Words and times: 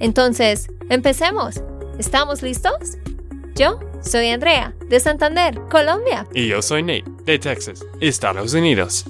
Entonces, 0.00 0.68
empecemos. 0.90 1.62
¿Estamos 1.98 2.42
listos? 2.42 2.98
Yo 3.54 3.78
soy 4.02 4.30
Andrea, 4.30 4.74
de 4.88 4.98
Santander, 5.00 5.60
Colombia. 5.70 6.26
Y 6.34 6.48
yo 6.48 6.60
soy 6.60 6.82
Nate, 6.82 7.04
de 7.24 7.38
Texas, 7.38 7.84
Estados 8.00 8.52
Unidos. 8.54 9.04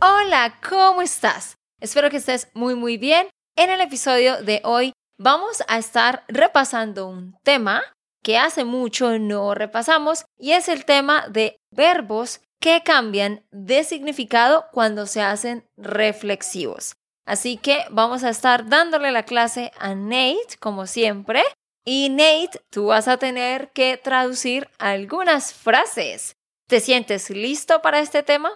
Hola, 0.00 0.58
¿cómo 0.66 1.02
estás? 1.02 1.56
Espero 1.80 2.10
que 2.10 2.16
estés 2.16 2.48
muy 2.54 2.74
muy 2.74 2.96
bien. 2.96 3.28
En 3.56 3.70
el 3.70 3.80
episodio 3.80 4.42
de 4.42 4.60
hoy 4.64 4.92
vamos 5.18 5.62
a 5.68 5.78
estar 5.78 6.24
repasando 6.28 7.06
un 7.06 7.36
tema 7.42 7.82
que 8.22 8.38
hace 8.38 8.64
mucho 8.64 9.18
no 9.18 9.54
repasamos 9.54 10.24
y 10.38 10.52
es 10.52 10.68
el 10.68 10.84
tema 10.84 11.28
de 11.28 11.58
verbos 11.70 12.40
que 12.60 12.82
cambian 12.82 13.44
de 13.50 13.84
significado 13.84 14.66
cuando 14.72 15.06
se 15.06 15.22
hacen 15.22 15.68
reflexivos. 15.76 16.96
Así 17.26 17.56
que 17.56 17.84
vamos 17.90 18.22
a 18.22 18.30
estar 18.30 18.68
dándole 18.68 19.10
la 19.10 19.24
clase 19.24 19.72
a 19.78 19.94
Nate, 19.94 20.56
como 20.60 20.86
siempre. 20.86 21.42
Y 21.84 22.08
Nate, 22.08 22.60
tú 22.70 22.86
vas 22.86 23.08
a 23.08 23.18
tener 23.18 23.70
que 23.72 23.96
traducir 23.96 24.68
algunas 24.78 25.52
frases. 25.52 26.36
¿Te 26.68 26.80
sientes 26.80 27.30
listo 27.30 27.82
para 27.82 28.00
este 28.00 28.22
tema? 28.22 28.50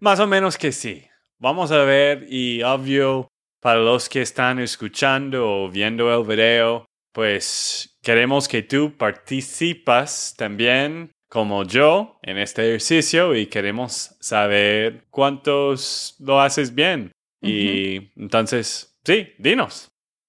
Más 0.00 0.20
o 0.20 0.26
menos 0.26 0.58
que 0.58 0.70
sí. 0.70 1.06
Vamos 1.38 1.72
a 1.72 1.82
ver 1.84 2.26
y 2.28 2.62
obvio, 2.62 3.28
para 3.60 3.80
los 3.80 4.08
que 4.08 4.22
están 4.22 4.58
escuchando 4.58 5.64
o 5.64 5.70
viendo 5.70 6.14
el 6.14 6.26
video, 6.26 6.86
pues 7.12 7.96
queremos 8.02 8.48
que 8.48 8.62
tú 8.62 8.96
participas 8.96 10.34
también 10.36 11.10
como 11.30 11.64
yo 11.64 12.18
en 12.22 12.38
este 12.38 12.68
ejercicio 12.68 13.34
y 13.34 13.46
queremos 13.46 14.14
saber 14.20 15.04
cuántos 15.10 16.16
lo 16.18 16.40
haces 16.40 16.74
bien. 16.74 17.10
Y 17.44 18.12
entonces, 18.16 18.96
sí, 19.04 19.34
dinos. 19.38 19.88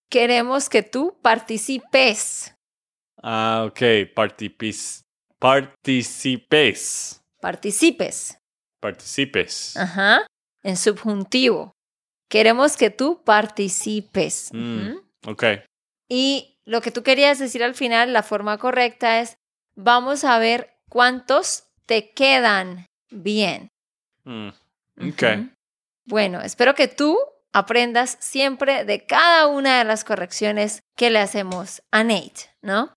Queremos 0.10 0.70
que 0.70 0.84
tú 0.84 1.18
participes. 1.22 2.56
Ah, 3.22 3.66
ok, 3.68 4.12
participes. 4.14 5.02
Participes. 5.40 7.22
Participes. 7.42 8.38
Participes. 8.80 9.78
Ajá. 9.78 10.26
En 10.64 10.78
subjuntivo. 10.78 11.72
Queremos 12.30 12.78
que 12.78 12.90
tú 12.90 13.24
participes. 13.24 14.50
Mm, 14.54 14.98
ok. 15.28 15.44
Y 16.10 16.60
lo 16.66 16.82
que 16.82 16.92
tú 16.92 17.04
querías 17.04 17.40
decir 17.40 17.64
al 17.64 17.76
final, 17.76 18.14
la 18.14 18.24
forma 18.24 18.58
correcta 18.58 19.22
es, 19.22 19.38
vamos 19.76 20.24
a 20.24 20.40
ver 20.40 20.78
cuántos 20.90 21.68
te 21.86 22.12
quedan 22.14 22.88
bien. 23.12 23.70
Mm, 24.24 24.50
ok. 25.10 25.24
Bueno, 26.06 26.42
espero 26.42 26.76
que 26.76 26.88
tú 26.88 27.18
aprendas 27.54 28.18
siempre 28.20 28.86
de 28.86 29.06
cada 29.06 29.48
una 29.48 29.80
de 29.80 29.86
las 29.86 30.04
correcciones 30.04 30.84
que 30.96 31.10
le 31.10 31.20
hacemos 31.20 31.82
a 31.92 32.04
Nate, 32.04 32.54
¿no? 32.62 32.94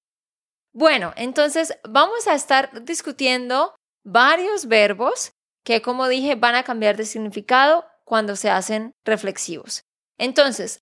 Bueno, 0.74 1.12
entonces 1.16 1.78
vamos 1.88 2.26
a 2.26 2.34
estar 2.34 2.84
discutiendo 2.84 3.74
varios 4.04 4.66
verbos 4.66 5.32
que, 5.64 5.80
como 5.82 6.08
dije, 6.08 6.34
van 6.34 6.54
a 6.54 6.62
cambiar 6.62 6.96
de 6.96 7.04
significado 7.04 7.84
cuando 8.04 8.36
se 8.36 8.50
hacen 8.50 8.92
reflexivos. 9.04 9.84
Entonces, 10.18 10.80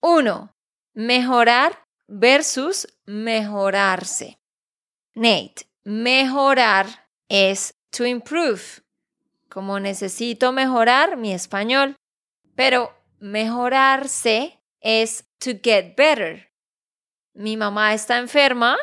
uno, 0.00 0.52
mejorar 0.94 1.84
versus 2.06 2.88
mejorarse. 3.04 4.38
Nate, 5.14 5.68
mejorar 5.84 7.08
es 7.28 7.74
to 7.90 8.06
improve, 8.06 8.82
como 9.58 9.80
necesito 9.80 10.52
mejorar 10.52 11.16
mi 11.16 11.32
español, 11.32 11.96
pero 12.54 12.94
mejorarse 13.18 14.62
es 14.80 15.24
to 15.40 15.50
get 15.60 15.96
better. 15.96 16.52
Mi 17.34 17.56
mamá 17.56 17.92
está 17.92 18.18
enferma 18.18 18.78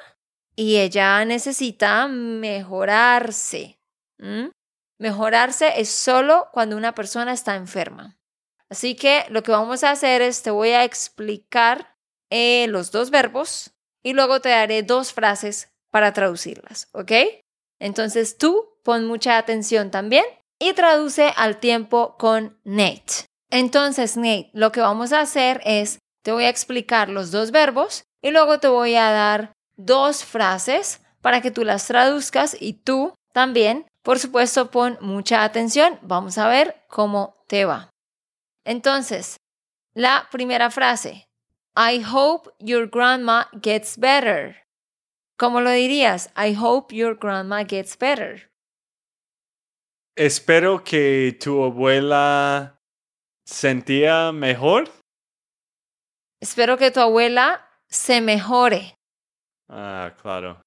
y 0.54 0.76
ella 0.76 1.24
necesita 1.24 2.10
mejorarse. 2.10 3.80
Mejorarse 5.00 5.80
es 5.80 5.88
solo 5.88 6.50
cuando 6.52 6.76
una 6.76 6.94
persona 6.94 7.32
está 7.32 7.56
enferma. 7.56 8.20
Así 8.70 8.98
que 8.98 9.24
lo 9.30 9.44
que 9.44 9.54
vamos 9.54 9.86
a 9.86 9.92
hacer 9.92 10.22
es 10.22 10.44
te 10.44 10.52
voy 10.52 10.72
a 10.72 10.84
explicar 10.84 11.96
eh, 12.30 12.68
los 12.68 12.92
dos 12.92 13.12
verbos 13.12 13.72
y 14.04 14.12
luego 14.12 14.42
te 14.42 14.50
daré 14.50 14.84
dos 14.84 15.14
frases 15.14 15.70
para 15.90 16.12
traducirlas, 16.12 16.90
¿ok? 16.92 17.14
Entonces 17.80 18.38
tú 18.38 18.78
pon 18.84 19.08
mucha 19.08 19.38
atención 19.38 19.90
también 19.90 20.26
y 20.60 20.74
traduce 20.74 21.34
al 21.36 21.58
tiempo 21.58 22.16
con 22.18 22.58
Nate. 22.64 23.28
Entonces, 23.50 24.18
Nate, 24.18 24.50
lo 24.54 24.72
que 24.72 24.82
vamos 24.82 25.14
a 25.14 25.22
hacer 25.22 25.62
es 25.66 26.00
te 26.24 26.32
voy 26.32 26.46
a 26.46 26.50
explicar 26.50 27.10
los 27.10 27.32
dos 27.32 27.52
verbos 27.52 28.06
y 28.22 28.32
luego 28.32 28.60
te 28.60 28.68
voy 28.68 28.96
a 28.96 29.12
dar 29.12 29.54
dos 29.78 30.24
frases 30.24 31.02
para 31.22 31.42
que 31.42 31.52
tú 31.52 31.64
las 31.64 31.88
traduzcas 31.88 32.58
y 32.60 32.74
tú 32.74 33.14
también, 33.34 33.86
por 34.02 34.20
supuesto, 34.20 34.72
pon 34.72 34.98
mucha 35.02 35.44
atención. 35.44 36.00
Vamos 36.02 36.38
a 36.38 36.48
ver 36.48 36.84
cómo 36.88 37.36
te 37.48 37.66
va. 37.66 37.90
Entonces, 38.64 39.38
la 39.94 40.28
primera 40.32 40.72
frase. 40.72 41.28
I 41.76 42.04
hope 42.04 42.50
your 42.60 42.90
grandma 42.90 43.50
gets 43.62 43.98
better. 43.98 44.66
¿Cómo 45.38 45.60
lo 45.60 45.70
dirías? 45.72 46.32
I 46.38 46.56
hope 46.58 46.96
your 46.96 47.18
grandma 47.20 47.66
gets 47.66 47.98
better. 47.98 48.50
Espero 50.18 50.84
que 50.84 51.38
tu 51.40 51.64
abuela 51.64 52.80
sentía 53.46 54.32
mejor. 54.32 54.90
Espero 56.42 56.78
que 56.78 56.90
tu 56.90 57.02
abuela 57.02 57.70
se 57.90 58.22
mejore. 58.22 58.96
Ah, 59.70 60.16
claro. 60.22 60.62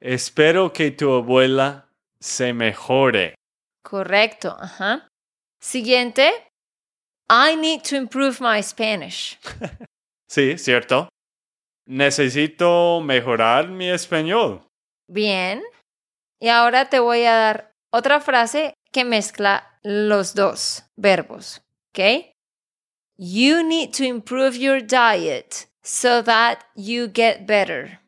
Espero 0.00 0.72
que 0.72 0.90
tu 0.90 1.12
abuela 1.12 1.88
se 2.20 2.52
mejore. 2.52 3.34
Correcto, 3.84 4.56
ajá. 4.58 5.06
Siguiente. 5.60 6.32
I 7.30 7.54
need 7.56 7.82
to 7.88 7.96
improve 7.96 8.40
my 8.40 8.62
Spanish. 8.62 9.38
Sí, 10.28 10.56
cierto. 10.56 11.10
Necesito 11.86 13.02
mejorar 13.02 13.68
mi 13.68 13.90
español. 13.90 14.66
Bien. 15.06 15.62
Y 16.40 16.48
ahora 16.48 16.88
te 16.88 17.00
voy 17.00 17.24
a 17.24 17.34
dar 17.34 17.71
otra 17.92 18.20
frase 18.20 18.74
que 18.90 19.04
mezcla 19.04 19.78
los 19.82 20.34
dos 20.34 20.82
verbos, 20.96 21.60
¿ok? 21.90 22.34
You 23.16 23.62
need 23.62 23.92
to 23.92 24.04
improve 24.04 24.56
your 24.56 24.80
diet 24.80 25.68
so 25.82 26.22
that 26.22 26.64
you 26.74 27.08
get 27.12 27.46
better. 27.46 28.00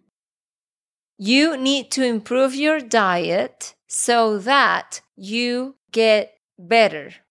You 1.18 1.56
need 1.56 1.90
to 1.92 2.02
improve 2.02 2.54
your 2.54 2.80
diet 2.80 3.76
so 3.86 4.38
that 4.38 5.02
you 5.16 5.76
get 5.92 6.40
better. 6.58 7.24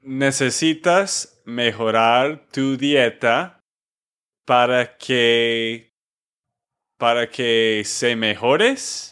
Necesitas 0.00 1.42
mejorar 1.44 2.48
tu 2.50 2.76
dieta 2.76 3.60
para 4.46 4.96
que 4.96 5.92
para 6.98 7.28
que 7.28 7.82
se 7.84 8.16
mejores. 8.16 9.11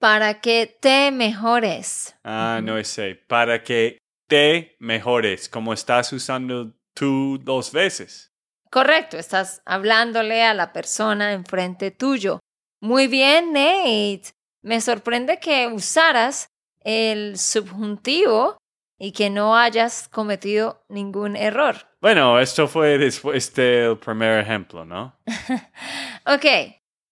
Para 0.00 0.40
que 0.40 0.66
te 0.80 1.10
mejores. 1.10 2.16
Ah, 2.24 2.60
no 2.62 2.82
sé. 2.82 3.14
Para 3.28 3.62
que 3.62 3.98
te 4.26 4.76
mejores, 4.78 5.48
como 5.48 5.74
estás 5.74 6.12
usando 6.14 6.72
tú 6.94 7.38
dos 7.38 7.70
veces. 7.70 8.32
Correcto, 8.70 9.18
estás 9.18 9.60
hablándole 9.66 10.42
a 10.42 10.54
la 10.54 10.72
persona 10.72 11.32
enfrente 11.32 11.90
tuyo. 11.90 12.40
Muy 12.80 13.08
bien, 13.08 13.52
Nate. 13.52 14.32
Me 14.62 14.80
sorprende 14.80 15.38
que 15.38 15.66
usaras 15.66 16.48
el 16.82 17.36
subjuntivo 17.36 18.56
y 18.98 19.12
que 19.12 19.28
no 19.28 19.56
hayas 19.56 20.08
cometido 20.08 20.82
ningún 20.88 21.36
error. 21.36 21.76
Bueno, 22.00 22.38
esto 22.38 22.68
fue 22.68 22.96
después 22.96 23.52
del 23.54 23.98
primer 23.98 24.40
ejemplo, 24.40 24.86
¿no? 24.86 25.18
ok, 26.26 26.46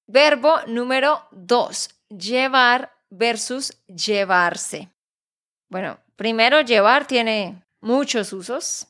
verbo 0.06 0.60
número 0.66 1.26
dos, 1.32 1.97
llevar 2.08 2.92
versus 3.10 3.72
llevarse. 3.86 4.90
Bueno, 5.68 5.98
primero 6.16 6.60
llevar 6.60 7.06
tiene 7.06 7.62
muchos 7.80 8.32
usos, 8.32 8.86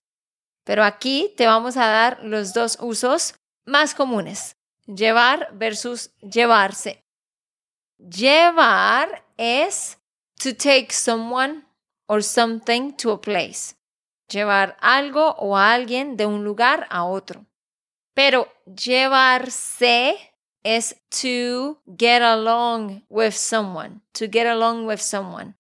pero 0.65 0.85
aquí 0.85 1.33
te 1.37 1.47
vamos 1.47 1.77
a 1.77 1.87
dar 1.87 2.21
los 2.23 2.53
dos 2.53 2.79
usos 2.81 3.35
más 3.65 3.95
comunes. 3.95 4.57
Llevar 4.87 5.51
versus 5.53 6.11
llevarse. 6.21 7.05
Llevar 7.99 9.25
es 9.37 9.99
to 10.43 10.55
take 10.55 10.93
someone 10.93 11.65
or 12.07 12.23
something 12.23 12.93
to 12.93 13.13
a 13.13 13.21
place. 13.21 13.75
Llevar 14.29 14.77
algo 14.81 15.35
o 15.39 15.57
a 15.57 15.73
alguien 15.73 16.17
de 16.17 16.27
un 16.27 16.45
lugar 16.45 16.87
a 16.91 17.05
otro. 17.05 17.45
Pero 18.15 18.49
llevarse 18.65 20.28
es 20.77 21.01
to 21.23 21.81
get 21.87 22.21
along 22.23 23.03
with 23.09 23.35
someone, 23.35 24.03
to 24.13 24.27
get 24.27 24.47
along 24.47 24.87
with 24.87 25.01
someone. 25.01 25.55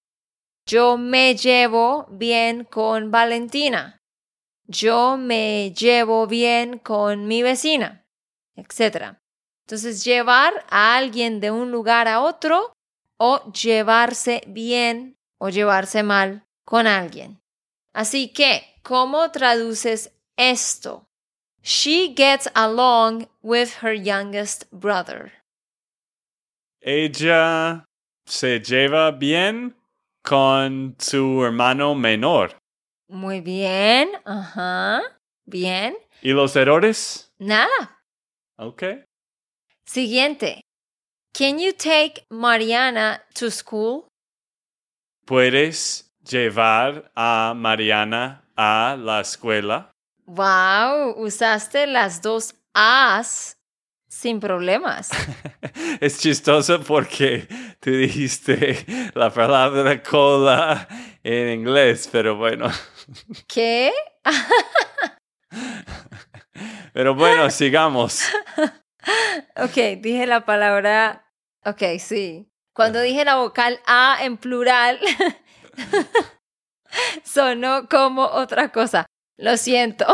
Yo 0.67 0.99
me 0.99 1.35
llevo 1.35 2.07
bien 2.11 2.65
con 2.65 3.11
Valentina. 3.11 4.03
Yo 4.67 5.17
me 5.17 5.73
llevo 5.73 6.27
bien 6.27 6.79
con 6.79 7.27
mi 7.27 7.43
vecina, 7.43 8.05
etc. 8.55 9.17
Entonces, 9.67 10.05
llevar 10.05 10.67
a 10.69 10.97
alguien 10.97 11.41
de 11.41 11.51
un 11.51 11.71
lugar 11.71 12.07
a 12.07 12.21
otro 12.21 12.75
o 13.17 13.51
llevarse 13.53 14.43
bien 14.47 15.17
o 15.39 15.49
llevarse 15.49 16.03
mal 16.03 16.47
con 16.67 16.87
alguien. 16.87 17.41
Así 17.95 18.29
que, 18.29 18.63
¿cómo 18.83 19.31
traduces 19.31 20.13
esto? 20.37 21.08
She 21.63 22.09
gets 22.15 22.49
along 22.55 23.27
with 23.43 23.83
her 23.83 23.93
youngest 23.93 24.71
brother. 24.73 25.33
Ella 26.81 27.85
se 28.27 28.61
lleva 28.61 29.11
bien 29.19 29.75
con 30.23 30.97
su 30.99 31.43
hermano 31.45 31.95
menor. 31.95 32.55
Muy 33.11 33.41
bien, 33.41 34.11
ajá, 34.25 35.01
bien. 35.47 35.97
¿Y 36.23 36.33
los 36.33 36.57
errores? 36.57 37.31
Nada. 37.39 37.99
Ok. 38.59 38.83
Siguiente. 39.87 40.61
Can 41.33 41.59
you 41.59 41.73
take 41.73 42.27
Mariana 42.31 43.23
to 43.35 43.51
school? 43.51 44.09
¿Puedes 45.25 46.11
llevar 46.23 47.11
a 47.15 47.55
Mariana 47.57 48.43
a 48.57 48.97
la 48.99 49.21
escuela? 49.21 49.91
Wow, 50.29 51.15
usaste 51.17 51.87
las 51.87 52.21
dos 52.21 52.55
A's 52.75 53.59
sin 54.09 54.41
problemas. 54.41 55.09
es 56.01 56.19
chistoso 56.19 56.83
porque 56.83 57.49
tú 57.81 57.91
dijiste 57.91 58.85
la 59.15 59.31
palabra 59.31 60.03
cola 60.03 60.87
en 61.23 61.61
inglés, 61.61 62.11
pero 62.13 62.37
bueno. 62.37 62.69
¿Qué? 63.49 63.91
pero 66.93 67.15
bueno, 67.15 67.51
sigamos. 67.51 68.23
Ok, 69.57 70.03
dije 70.03 70.27
la 70.27 70.45
palabra. 70.45 71.33
Ok, 71.65 71.83
sí. 71.99 72.53
Cuando 72.75 73.01
dije 73.01 73.25
la 73.25 73.37
vocal 73.37 73.81
A 73.87 74.19
en 74.21 74.37
plural, 74.37 75.01
sonó 77.25 77.89
como 77.89 78.25
otra 78.25 78.71
cosa. 78.71 79.08
Lo 79.39 79.57
siento. 79.57 80.05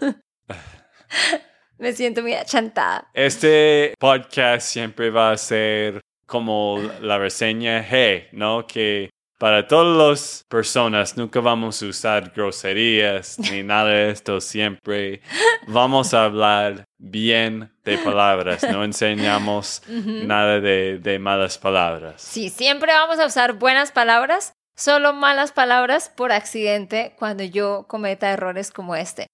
Me 1.78 1.92
siento 1.92 2.22
muy 2.22 2.32
achantada. 2.32 3.10
Este 3.12 3.94
podcast 3.98 4.66
siempre 4.66 5.10
va 5.10 5.32
a 5.32 5.36
ser 5.36 6.00
como 6.24 6.80
la 7.02 7.18
reseña 7.18 7.86
G, 7.86 8.28
¿no? 8.32 8.66
Que 8.66 9.10
para 9.38 9.66
todas 9.66 9.96
las 9.96 10.44
personas 10.48 11.16
nunca 11.18 11.40
vamos 11.40 11.82
a 11.82 11.86
usar 11.86 12.32
groserías 12.34 13.38
ni 13.38 13.62
nada 13.62 13.90
de 13.90 14.10
esto. 14.10 14.40
Siempre 14.40 15.20
vamos 15.66 16.14
a 16.14 16.24
hablar 16.24 16.84
bien 16.98 17.70
de 17.84 17.98
palabras. 17.98 18.62
No 18.62 18.82
enseñamos 18.82 19.82
nada 19.88 20.58
de, 20.58 20.98
de 20.98 21.18
malas 21.18 21.58
palabras. 21.58 22.22
Sí, 22.22 22.48
siempre 22.48 22.92
vamos 22.92 23.18
a 23.18 23.26
usar 23.26 23.54
buenas 23.54 23.92
palabras, 23.92 24.54
solo 24.80 25.12
malas 25.12 25.52
palabras 25.52 26.08
por 26.08 26.32
accidente 26.32 27.14
cuando 27.18 27.44
yo 27.44 27.84
cometa 27.86 28.30
errores 28.30 28.70
como 28.70 28.96
este. 28.96 29.26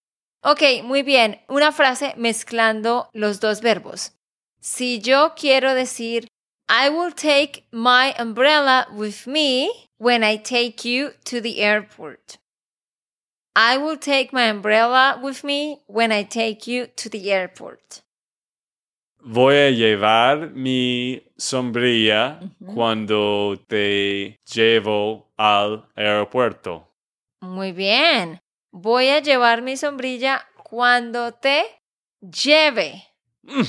Ok, 0.42 0.82
muy 0.82 1.02
bien. 1.02 1.40
Una 1.48 1.72
frase 1.72 2.14
mezclando 2.16 3.08
los 3.12 3.40
dos 3.40 3.60
verbos. 3.60 4.12
Si 4.60 5.00
yo 5.00 5.34
quiero 5.36 5.74
decir, 5.74 6.28
I 6.68 6.88
will 6.88 7.14
take 7.14 7.64
my 7.70 8.12
umbrella 8.18 8.88
with 8.92 9.26
me 9.26 9.70
when 9.98 10.24
I 10.24 10.36
take 10.38 10.84
you 10.84 11.12
to 11.24 11.40
the 11.40 11.62
airport. 11.62 12.38
I 13.54 13.78
will 13.78 13.98
take 13.98 14.30
my 14.32 14.50
umbrella 14.50 15.18
with 15.22 15.44
me 15.44 15.80
when 15.86 16.12
I 16.12 16.24
take 16.24 16.66
you 16.66 16.88
to 16.96 17.08
the 17.08 17.32
airport. 17.32 18.02
Voy 19.28 19.56
a 19.56 19.70
llevar 19.70 20.52
mi 20.52 21.20
sombrilla 21.36 22.38
cuando 22.64 23.56
te 23.66 24.38
llevo 24.54 25.32
al 25.36 25.84
aeropuerto. 25.96 26.92
Muy 27.40 27.72
bien. 27.72 28.38
Voy 28.70 29.08
a 29.08 29.18
llevar 29.18 29.62
mi 29.62 29.76
sombrilla 29.76 30.46
cuando 30.62 31.32
te 31.32 31.64
lleve. 32.20 33.02
Mm, 33.42 33.62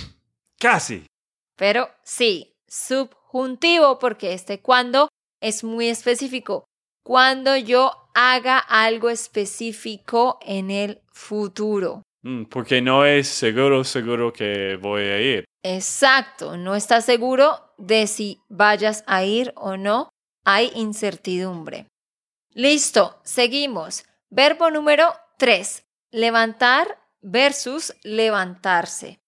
casi. 0.60 1.08
Pero 1.56 1.90
sí, 2.04 2.54
subjuntivo 2.68 3.98
porque 3.98 4.34
este 4.34 4.62
cuando 4.62 5.10
es 5.42 5.64
muy 5.64 5.88
específico. 5.88 6.66
Cuando 7.04 7.58
yo 7.58 7.94
haga 8.14 8.60
algo 8.60 9.10
específico 9.10 10.38
en 10.46 10.70
el 10.70 11.02
futuro. 11.12 12.04
Mm, 12.22 12.44
porque 12.44 12.80
no 12.80 13.06
es 13.06 13.28
seguro, 13.28 13.84
seguro 13.84 14.32
que 14.32 14.78
voy 14.80 15.02
a 15.02 15.20
ir. 15.20 15.47
Exacto, 15.64 16.58
no 16.58 16.76
estás 16.76 17.06
seguro 17.06 17.74
de 17.78 18.08
si 18.08 18.42
vayas 18.48 19.04
a 19.08 19.24
ir 19.24 19.54
o 19.56 19.78
no. 19.78 20.10
Hay 20.46 20.72
incertidumbre. 20.76 21.88
Listo, 22.54 23.20
seguimos. 23.24 24.06
Verbo 24.30 24.72
número 24.72 25.14
3. 25.38 25.84
Levantar 26.12 27.00
versus 27.22 27.94
levantarse. 28.04 29.20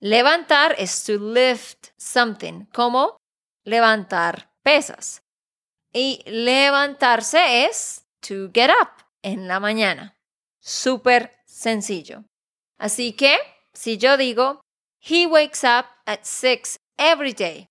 Levantar 0.00 0.74
es 0.78 1.04
to 1.04 1.14
lift 1.14 1.88
something, 1.96 2.66
como 2.66 3.16
levantar 3.64 4.50
pesas. 4.62 5.22
Y 5.92 6.22
levantarse 6.26 7.64
es 7.64 8.04
to 8.20 8.50
get 8.52 8.70
up 8.70 8.90
en 9.22 9.48
la 9.48 9.60
mañana. 9.60 10.14
Súper 10.60 11.34
sencillo. 11.46 12.24
Así 12.78 13.14
que, 13.14 13.38
si 13.72 13.96
yo 13.96 14.16
digo, 14.16 14.60
he 15.04 15.26
wakes 15.26 15.62
up 15.62 15.86
at 16.06 16.24
6 16.26 16.76
every 16.98 17.32
day. 17.32 17.66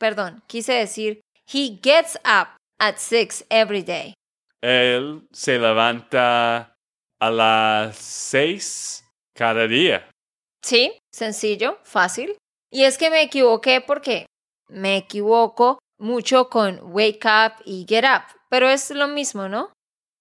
Perdón, 0.00 0.42
quise 0.48 0.72
decir, 0.72 1.20
he 1.46 1.78
gets 1.82 2.16
up 2.24 2.56
at 2.80 2.98
6 2.98 3.44
every 3.50 3.82
day. 3.82 4.14
Él 4.62 5.26
se 5.32 5.58
levanta 5.58 6.74
a 7.20 7.30
las 7.30 7.96
seis 7.96 9.04
cada 9.34 9.68
día. 9.68 10.08
Sí, 10.64 10.98
sencillo, 11.12 11.78
fácil. 11.84 12.36
Y 12.70 12.84
es 12.84 12.98
que 12.98 13.10
me 13.10 13.22
equivoqué 13.22 13.80
porque 13.80 14.26
me 14.68 14.96
equivoco 14.96 15.78
mucho 15.98 16.48
con 16.48 16.80
wake 16.82 17.24
up 17.24 17.62
y 17.64 17.86
get 17.88 18.04
up, 18.04 18.22
pero 18.48 18.68
es 18.68 18.90
lo 18.90 19.08
mismo, 19.08 19.48
¿no? 19.48 19.72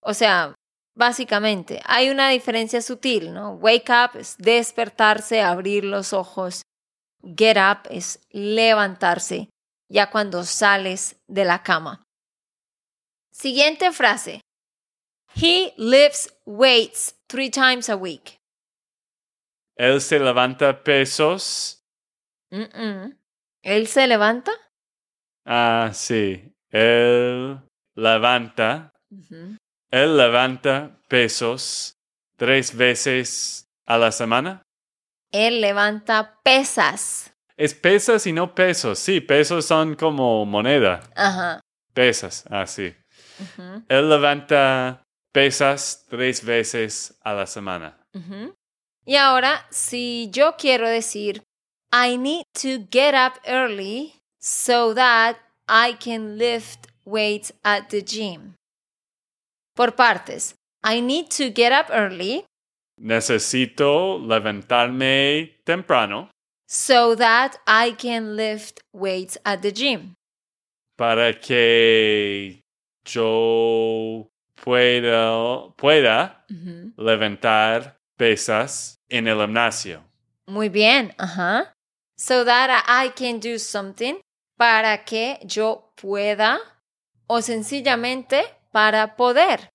O 0.02 0.14
sea, 0.14 0.54
básicamente, 0.98 1.82
hay 1.86 2.10
una 2.10 2.30
diferencia 2.30 2.82
sutil, 2.82 3.34
¿no? 3.34 3.54
Wake 3.54 3.92
up 3.92 4.18
es 4.18 4.36
despertarse, 4.38 5.42
abrir 5.42 5.86
los 5.86 6.12
ojos. 6.12 6.64
Get 7.24 7.58
up 7.58 7.88
es 7.90 8.20
levantarse 8.32 9.50
ya 9.90 10.10
cuando 10.10 10.44
sales 10.44 11.16
de 11.28 11.46
la 11.46 11.64
cama. 11.64 12.04
Siguiente 13.32 13.92
frase. 13.92 14.42
He 15.36 15.74
lifts 15.78 16.34
weights 16.46 17.16
three 17.28 17.50
times 17.50 17.90
a 17.90 17.96
week. 17.96 18.40
Él 19.76 20.02
se 20.02 20.20
levanta 20.20 20.84
pesos. 20.84 21.84
¿Él 22.50 23.88
se 23.88 24.08
levanta? 24.08 24.52
Ah, 25.46 25.92
sí. 25.94 26.52
Él 26.72 27.62
levanta. 27.96 28.92
Él 29.92 30.18
levanta 30.18 31.00
pesos 31.08 31.98
tres 32.36 32.76
veces 32.76 33.70
a 33.86 33.98
la 33.98 34.12
semana. 34.12 34.62
Él 35.32 35.62
levanta 35.62 36.40
pesas. 36.44 37.34
Es 37.56 37.74
pesas 37.74 38.28
y 38.28 38.34
no 38.34 38.54
pesos. 38.54 39.00
Sí, 39.00 39.22
pesos 39.22 39.66
son 39.66 39.96
como 39.96 40.46
moneda. 40.46 41.02
Ajá. 41.16 41.62
Pesas, 41.94 42.46
ah, 42.50 42.68
sí. 42.68 42.94
Él 43.88 44.10
levanta 44.10 45.04
pesas 45.32 46.06
tres 46.10 46.44
veces 46.44 47.18
a 47.24 47.34
la 47.34 47.48
semana. 47.48 47.98
Y 49.06 49.16
ahora, 49.16 49.66
si 49.70 50.30
yo 50.32 50.56
quiero 50.58 50.90
decir, 50.90 51.44
I 51.92 52.18
need 52.18 52.44
to 52.62 52.86
get 52.92 53.16
up 53.16 53.40
early 53.46 54.16
so 54.40 54.94
that 54.94 55.38
I 55.68 55.94
can 55.94 56.38
lift 56.38 56.88
weights 57.06 57.54
at 57.64 57.90
the 57.90 58.02
gym. 58.02 58.56
Por 59.78 59.92
partes, 59.96 60.56
I 60.84 61.02
need 61.02 61.28
to 61.38 61.52
get 61.54 61.72
up 61.72 61.92
early 61.92 62.44
necesito 63.00 64.18
levantarme 64.18 65.54
temprano 65.64 66.32
so 66.68 67.16
that 67.16 67.58
I 67.68 67.92
can 67.92 68.36
lift 68.36 68.80
weights 68.92 69.38
at 69.46 69.62
the 69.62 69.72
gym. 69.72 70.16
para 70.98 71.32
que 71.40 72.60
yo 73.06 74.28
pueda, 74.56 75.72
pueda 75.78 76.44
Ujú. 76.50 76.94
levantar 76.98 78.00
pesas 78.18 78.96
en 79.10 79.28
el 79.28 79.38
gimnasio. 79.42 80.04
Muy 80.48 80.70
bien, 80.70 81.14
ajá. 81.20 81.72
So 82.18 82.44
that 82.46 82.84
I 82.88 83.10
can 83.10 83.40
do 83.40 83.60
something 83.60 84.16
para 84.58 85.06
que 85.06 85.38
yo 85.46 85.94
pueda 86.02 86.58
o 87.28 87.42
sencillamente 87.44 88.57
para 88.78 89.16
poder. 89.16 89.72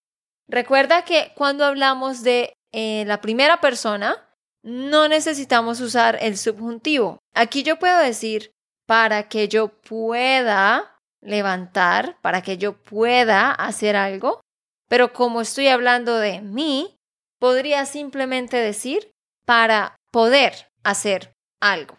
Recuerda 0.48 1.04
que 1.04 1.32
cuando 1.34 1.64
hablamos 1.64 2.22
de 2.22 2.54
eh, 2.70 3.02
la 3.04 3.20
primera 3.20 3.60
persona, 3.60 4.32
no 4.62 5.08
necesitamos 5.08 5.80
usar 5.80 6.18
el 6.20 6.38
subjuntivo. 6.38 7.18
Aquí 7.34 7.64
yo 7.64 7.80
puedo 7.80 7.98
decir 7.98 8.52
para 8.86 9.28
que 9.28 9.48
yo 9.48 9.80
pueda 9.80 11.00
levantar, 11.20 12.16
para 12.22 12.42
que 12.42 12.58
yo 12.58 12.80
pueda 12.80 13.50
hacer 13.50 13.96
algo, 13.96 14.40
pero 14.88 15.12
como 15.12 15.40
estoy 15.40 15.66
hablando 15.66 16.18
de 16.18 16.40
mí, 16.40 16.94
podría 17.40 17.86
simplemente 17.86 18.56
decir 18.56 19.10
para 19.44 19.96
poder 20.12 20.70
hacer 20.84 21.32
algo. 21.60 21.96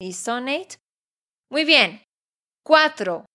¿Listo, 0.00 0.40
Nate? 0.40 0.78
Muy 1.50 1.64
bien. 1.64 2.02
Cuatro. 2.64 3.26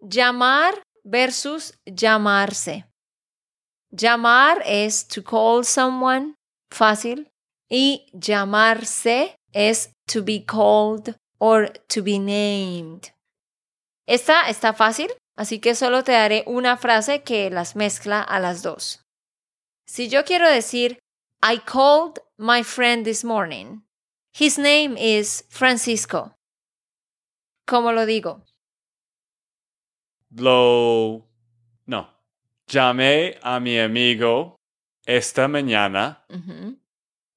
Llamar 0.00 0.82
versus 1.06 1.78
llamarse. 1.86 2.84
Llamar 3.90 4.62
es 4.66 5.06
to 5.06 5.22
call 5.22 5.64
someone, 5.64 6.34
fácil. 6.70 7.28
Y 7.70 8.06
llamarse 8.12 9.36
es 9.52 9.90
to 10.06 10.22
be 10.22 10.44
called 10.44 11.16
or 11.38 11.72
to 11.88 12.02
be 12.02 12.18
named. 12.18 13.12
Esta 14.06 14.48
está 14.48 14.72
fácil, 14.72 15.10
así 15.36 15.60
que 15.60 15.74
solo 15.74 16.04
te 16.04 16.12
daré 16.12 16.44
una 16.46 16.76
frase 16.76 17.22
que 17.22 17.50
las 17.50 17.74
mezcla 17.74 18.22
a 18.22 18.38
las 18.38 18.62
dos. 18.62 19.00
Si 19.86 20.08
yo 20.08 20.24
quiero 20.24 20.48
decir, 20.48 20.98
I 21.42 21.58
called 21.58 22.20
my 22.38 22.62
friend 22.62 23.04
this 23.04 23.24
morning. 23.24 23.82
His 24.32 24.58
name 24.58 24.96
is 24.98 25.44
Francisco. 25.48 26.36
¿Cómo 27.66 27.92
lo 27.92 28.06
digo? 28.06 28.42
Lo... 30.30 31.26
No. 31.86 32.14
Llamé 32.66 33.38
a 33.42 33.60
mi 33.60 33.78
amigo 33.78 34.56
esta 35.04 35.46
mañana 35.46 36.26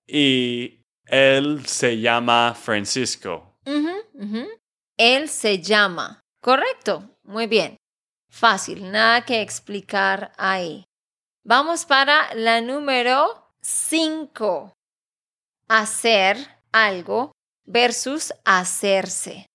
y 0.07 0.83
él 1.05 1.65
se 1.67 1.99
llama 1.99 2.55
Francisco. 2.55 3.57
Él 4.97 5.29
se 5.29 5.61
llama. 5.61 6.19
Correcto. 6.41 7.17
Muy 7.23 7.47
bien. 7.47 7.77
Fácil, 8.31 8.91
nada 8.91 9.23
que 9.23 9.41
explicar 9.41 10.31
ahí. 10.37 10.83
Vamos 11.43 11.85
para 11.85 12.33
la 12.35 12.61
número 12.61 13.53
5. 13.61 14.73
Hacer 15.67 16.37
algo 16.71 17.31
versus 17.65 18.33
hacerse. 18.45 19.45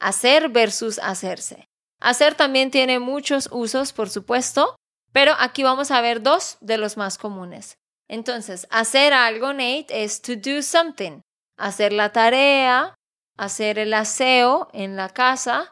Hacer 0.00 0.48
versus 0.48 0.98
hacerse. 0.98 1.66
Hacer 2.04 2.34
también 2.34 2.70
tiene 2.70 2.98
muchos 2.98 3.48
usos, 3.50 3.94
por 3.94 4.10
supuesto, 4.10 4.76
pero 5.12 5.32
aquí 5.38 5.62
vamos 5.62 5.90
a 5.90 6.02
ver 6.02 6.22
dos 6.22 6.58
de 6.60 6.76
los 6.76 6.98
más 6.98 7.16
comunes. 7.16 7.78
Entonces, 8.08 8.66
hacer 8.70 9.14
algo, 9.14 9.54
Nate, 9.54 9.86
es 9.88 10.20
to 10.20 10.36
do 10.36 10.60
something. 10.60 11.22
Hacer 11.56 11.94
la 11.94 12.12
tarea, 12.12 12.94
hacer 13.38 13.78
el 13.78 13.94
aseo 13.94 14.68
en 14.74 14.96
la 14.96 15.08
casa, 15.08 15.70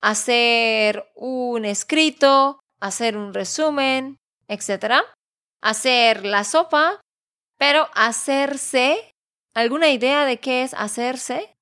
hacer 0.00 1.12
un 1.14 1.66
escrito, 1.66 2.58
hacer 2.80 3.18
un 3.18 3.34
resumen, 3.34 4.16
etc. 4.48 5.02
Hacer 5.60 6.24
la 6.24 6.44
sopa, 6.44 7.02
pero 7.58 7.90
hacerse, 7.94 9.10
¿alguna 9.54 9.90
idea 9.90 10.24
de 10.24 10.38
qué 10.38 10.62
es 10.62 10.72
hacerse? 10.72 11.54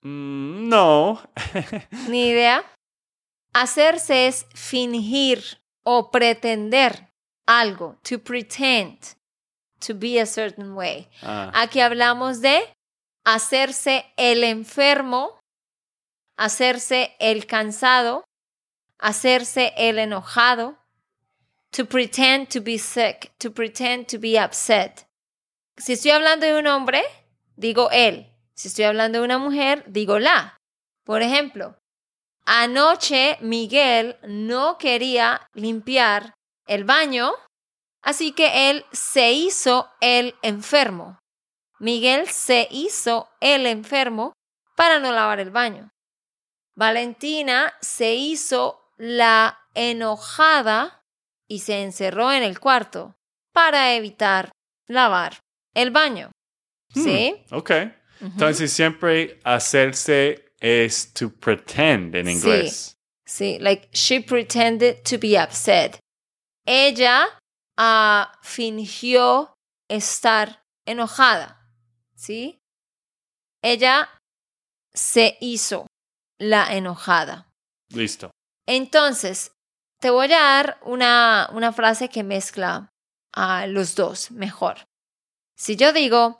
Mm, 0.00 0.70
no. 0.70 1.20
Ni 2.08 2.28
idea. 2.28 2.64
Hacerse 3.60 4.28
es 4.28 4.46
fingir 4.54 5.42
o 5.82 6.12
pretender 6.12 7.08
algo, 7.44 7.96
to 8.04 8.20
pretend 8.20 9.00
to 9.80 9.94
be 9.94 10.20
a 10.20 10.26
certain 10.26 10.76
way. 10.76 11.08
Ah, 11.22 11.50
Aquí 11.52 11.80
hablamos 11.80 12.40
de 12.40 12.72
hacerse 13.24 14.04
el 14.16 14.44
enfermo, 14.44 15.40
hacerse 16.36 17.16
el 17.18 17.46
cansado, 17.46 18.22
hacerse 18.96 19.72
el 19.76 19.98
enojado, 19.98 20.78
to 21.72 21.84
pretend 21.84 22.48
to 22.50 22.60
be 22.60 22.78
sick, 22.78 23.32
to 23.38 23.50
pretend 23.50 24.06
to 24.06 24.20
be 24.20 24.38
upset. 24.38 25.04
Si 25.76 25.94
estoy 25.94 26.12
hablando 26.12 26.46
de 26.46 26.56
un 26.56 26.68
hombre, 26.68 27.02
digo 27.56 27.90
él. 27.90 28.32
Si 28.54 28.68
estoy 28.68 28.84
hablando 28.84 29.18
de 29.18 29.24
una 29.24 29.38
mujer, 29.38 29.82
digo 29.88 30.20
la. 30.20 30.56
Por 31.02 31.22
ejemplo, 31.22 31.76
anoche 32.48 33.36
Miguel 33.42 34.16
no 34.22 34.78
quería 34.78 35.46
limpiar 35.52 36.34
el 36.66 36.84
baño, 36.84 37.32
así 38.02 38.32
que 38.32 38.70
él 38.70 38.86
se 38.90 39.32
hizo 39.32 39.90
el 40.00 40.34
enfermo. 40.40 41.18
Miguel 41.78 42.26
se 42.28 42.66
hizo 42.70 43.28
el 43.40 43.66
enfermo 43.66 44.32
para 44.76 44.98
no 44.98 45.12
lavar 45.12 45.40
el 45.40 45.50
baño. 45.50 45.90
Valentina 46.74 47.74
se 47.82 48.14
hizo 48.14 48.80
la 48.96 49.58
enojada 49.74 51.02
y 51.46 51.60
se 51.60 51.82
encerró 51.82 52.32
en 52.32 52.42
el 52.42 52.58
cuarto 52.60 53.14
para 53.52 53.92
evitar 53.92 54.50
lavar 54.86 55.38
el 55.74 55.90
baño. 55.90 56.30
¿Sí? 56.94 57.44
ok. 57.50 57.70
Entonces 58.20 58.72
siempre 58.72 59.38
hacerse 59.44 60.47
es 60.60 61.12
to 61.14 61.30
pretend 61.30 62.14
en 62.14 62.26
Sí. 62.26 62.32
inglés. 62.32 62.94
Sí, 63.26 63.58
like 63.60 63.88
she 63.92 64.20
pretended 64.20 65.02
to 65.04 65.18
be 65.18 65.36
upset. 65.36 65.98
Ella 66.66 67.38
ah, 67.76 68.32
fingió 68.42 69.54
estar 69.88 70.62
enojada. 70.86 71.56
¿Sí? 72.16 72.58
Ella 73.62 74.08
se 74.94 75.36
hizo 75.40 75.86
la 76.38 76.74
enojada. 76.74 77.46
Listo. 77.90 78.30
Entonces, 78.66 79.52
te 80.00 80.10
voy 80.10 80.26
a 80.32 80.38
dar 80.40 80.80
una, 80.82 81.48
una 81.52 81.72
frase 81.72 82.08
que 82.08 82.22
mezcla 82.22 82.88
a 83.34 83.66
los 83.66 83.94
dos 83.94 84.30
mejor. 84.30 84.84
Si 85.56 85.76
yo 85.76 85.92
digo, 85.92 86.38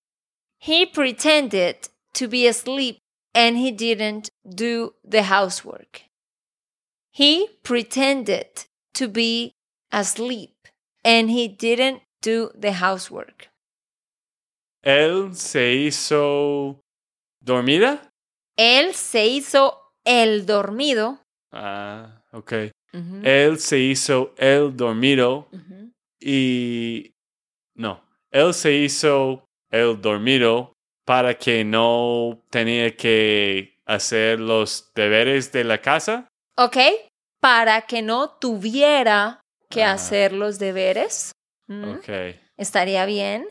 he 0.60 0.86
pretended 0.86 1.76
to 2.12 2.28
be 2.28 2.48
asleep 2.48 2.98
and 3.38 3.56
he 3.56 3.70
didn't 3.70 4.30
do 4.44 4.94
the 5.04 5.22
housework. 5.22 6.02
He 7.12 7.46
pretended 7.62 8.66
to 8.94 9.06
be 9.06 9.52
asleep 9.92 10.56
and 11.04 11.30
he 11.30 11.46
didn't 11.46 12.02
do 12.20 12.50
the 12.58 12.72
housework. 12.72 13.48
Él 14.84 15.36
se 15.36 15.74
hizo 15.74 16.80
dormida. 17.40 18.10
Él 18.58 18.92
se 18.94 19.26
hizo 19.28 19.92
el 20.04 20.44
dormido. 20.44 21.20
Ah, 21.52 22.22
ok. 22.32 22.72
Él 23.22 23.58
se 23.58 23.78
hizo 23.78 24.34
el 24.38 24.76
dormido 24.76 25.48
y 26.20 27.12
no, 27.76 28.02
él 28.32 28.52
se 28.54 28.72
hizo 28.72 29.44
el 29.70 30.00
dormido 30.00 30.72
para 31.08 31.38
que 31.38 31.64
no 31.64 32.44
tenía 32.50 32.94
que 32.94 33.80
hacer 33.86 34.38
los 34.40 34.92
deberes 34.94 35.50
de 35.52 35.64
la 35.64 35.80
casa. 35.80 36.28
¿Ok? 36.58 36.76
Para 37.40 37.80
que 37.86 38.02
no 38.02 38.36
tuviera 38.38 39.40
que 39.70 39.84
Ah. 39.84 39.92
hacer 39.92 40.34
los 40.34 40.58
deberes. 40.58 41.32
¿Mm? 41.66 41.92
Ok. 41.96 42.08
Estaría 42.58 43.06
bien. 43.06 43.48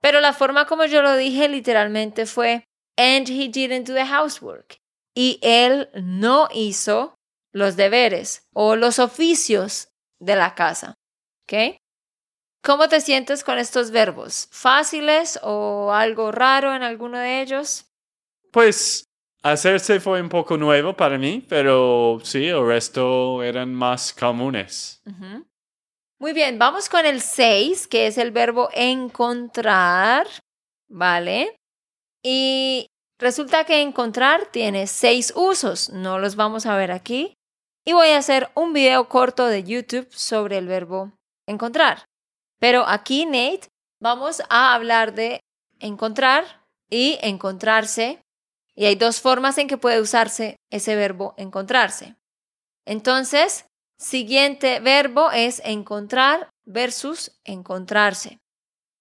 Pero 0.00 0.20
la 0.20 0.32
forma 0.32 0.66
como 0.66 0.86
yo 0.86 1.00
lo 1.00 1.16
dije 1.16 1.48
literalmente 1.48 2.26
fue, 2.26 2.64
and 2.96 3.28
he 3.28 3.48
didn't 3.48 3.86
do 3.86 3.94
the 3.94 4.04
housework. 4.04 4.78
Y 5.14 5.38
él 5.40 5.90
no 5.94 6.48
hizo 6.52 7.14
los 7.52 7.76
deberes 7.76 8.42
o 8.52 8.74
los 8.74 8.98
oficios 8.98 9.86
de 10.18 10.34
la 10.34 10.56
casa. 10.56 10.94
¿Ok? 11.44 11.76
¿Cómo 12.62 12.88
te 12.88 13.00
sientes 13.00 13.44
con 13.44 13.58
estos 13.58 13.90
verbos? 13.90 14.48
¿Fáciles 14.50 15.38
o 15.42 15.92
algo 15.92 16.32
raro 16.32 16.74
en 16.74 16.82
alguno 16.82 17.18
de 17.18 17.40
ellos? 17.40 17.86
Pues 18.50 19.04
hacerse 19.42 20.00
fue 20.00 20.20
un 20.20 20.28
poco 20.28 20.56
nuevo 20.56 20.94
para 20.94 21.18
mí, 21.18 21.44
pero 21.48 22.18
sí, 22.22 22.46
el 22.46 22.66
resto 22.66 23.42
eran 23.42 23.72
más 23.74 24.12
comunes. 24.12 25.02
Muy 26.18 26.32
bien, 26.32 26.58
vamos 26.58 26.88
con 26.88 27.06
el 27.06 27.20
6, 27.20 27.86
que 27.86 28.08
es 28.08 28.18
el 28.18 28.32
verbo 28.32 28.68
encontrar, 28.74 30.26
¿vale? 30.88 31.56
Y 32.24 32.88
resulta 33.20 33.64
que 33.64 33.80
encontrar 33.80 34.46
tiene 34.50 34.86
seis 34.86 35.32
usos, 35.36 35.90
no 35.90 36.18
los 36.18 36.34
vamos 36.34 36.66
a 36.66 36.76
ver 36.76 36.90
aquí. 36.90 37.34
Y 37.86 37.92
voy 37.92 38.08
a 38.08 38.18
hacer 38.18 38.50
un 38.54 38.72
video 38.72 39.08
corto 39.08 39.46
de 39.46 39.62
YouTube 39.62 40.08
sobre 40.10 40.58
el 40.58 40.66
verbo 40.66 41.12
encontrar. 41.46 42.07
Pero 42.58 42.86
aquí, 42.86 43.26
Nate, 43.26 43.68
vamos 44.00 44.42
a 44.48 44.74
hablar 44.74 45.14
de 45.14 45.40
encontrar 45.80 46.66
y 46.90 47.18
encontrarse. 47.22 48.20
Y 48.74 48.86
hay 48.86 48.94
dos 48.94 49.20
formas 49.20 49.58
en 49.58 49.68
que 49.68 49.76
puede 49.76 50.00
usarse 50.00 50.56
ese 50.70 50.96
verbo 50.96 51.34
encontrarse. 51.36 52.14
Entonces, 52.84 53.64
Siguiente 54.00 54.78
verbo 54.78 55.32
es 55.32 55.60
encontrar 55.64 56.50
versus 56.64 57.32
encontrarse. 57.44 58.38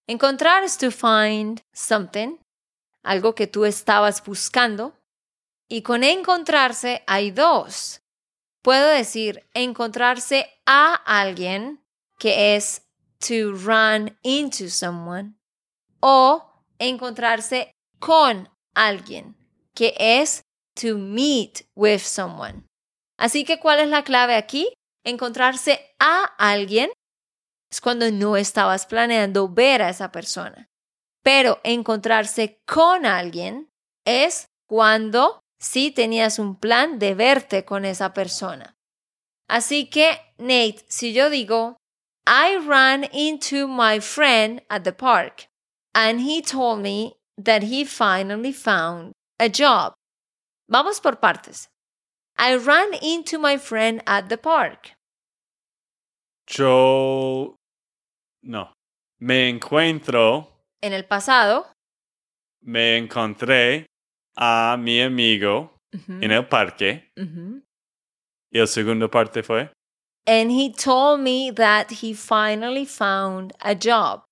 Encontrar 0.08 0.64
es 0.64 0.80
to 0.80 0.90
find 0.90 1.62
something, 1.72 2.38
algo 3.04 3.36
que 3.36 3.46
tú 3.46 3.66
estabas 3.66 4.26
buscando. 4.26 4.98
Y 5.70 5.84
con 5.84 6.04
encontrarse 6.04 7.04
hay 7.06 7.30
dos. 7.30 8.02
Puedo 8.64 8.88
decir 8.88 9.48
encontrarse 9.54 10.50
a 10.66 10.96
alguien, 10.96 11.86
que 12.18 12.56
es 12.56 12.87
to 13.20 13.54
run 13.54 14.18
into 14.24 14.70
someone, 14.70 15.36
o 16.00 16.44
encontrarse 16.80 17.72
con 18.00 18.50
alguien, 18.76 19.36
que 19.74 19.94
es 19.98 20.42
to 20.76 20.98
meet 20.98 21.68
with 21.76 22.02
someone. 22.02 22.64
Así 23.18 23.44
que, 23.44 23.60
¿cuál 23.60 23.80
es 23.80 23.90
la 23.90 24.04
clave 24.04 24.36
aquí? 24.36 24.72
encontrarse 25.08 25.96
a 26.00 26.24
alguien 26.38 26.92
es 27.72 27.82
cuando 27.82 28.12
no 28.12 28.36
estabas 28.36 28.86
planeando 28.86 29.48
ver 29.48 29.82
a 29.82 29.90
esa 29.90 30.12
persona. 30.12 30.70
Pero 31.24 31.60
encontrarse 31.64 32.60
con 32.66 33.06
alguien 33.06 33.70
es 34.06 34.48
cuando 34.68 35.40
sí 35.60 35.92
tenías 35.92 36.40
un 36.40 36.58
plan 36.58 37.00
de 37.00 37.16
verte 37.16 37.66
con 37.66 37.86
esa 37.86 38.14
persona. 38.14 38.76
Así 39.50 39.90
que, 39.90 40.20
Nate, 40.38 40.86
si 40.88 41.14
yo 41.14 41.30
digo, 41.30 41.78
I 42.30 42.58
ran 42.58 43.06
into 43.06 43.70
my 43.70 44.00
friend 44.02 44.62
at 44.70 44.84
the 44.84 44.92
park 44.92 45.48
and 45.96 46.20
he 46.20 46.42
told 46.42 46.82
me 46.82 47.16
that 47.38 47.64
he 47.64 47.86
finally 47.86 48.52
found 48.52 49.14
a 49.40 49.48
job. 49.48 49.94
Vamos 50.70 51.00
por 51.00 51.16
partes. 51.16 51.70
I 52.38 52.58
ran 52.58 52.94
into 53.02 53.40
my 53.40 53.56
friend 53.58 54.04
at 54.06 54.28
the 54.28 54.38
park. 54.38 54.92
Yo 56.50 57.56
no. 58.44 58.74
Me 59.22 59.50
encuentro. 59.50 60.48
En 60.84 60.92
el 60.92 61.04
pasado. 61.04 61.68
Me 62.62 62.98
encontré 62.98 63.86
a 64.36 64.76
mi 64.78 65.00
amigo 65.02 65.78
en 66.08 66.32
el 66.32 66.46
parque. 66.46 67.10
Y 68.52 68.60
el 68.60 68.68
segundo 68.68 69.10
parte 69.10 69.44
fue. 69.44 69.72
And 70.28 70.52
he 70.52 70.72
told 70.72 71.22
me 71.22 71.52
that 71.52 72.04
he 72.04 72.14
finally 72.14 72.86
found 72.86 73.54
a 73.62 73.74
job. 73.74 74.24